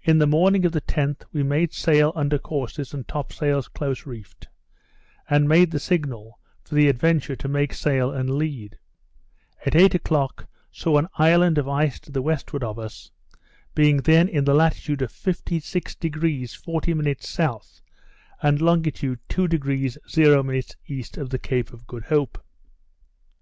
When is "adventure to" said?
6.88-7.46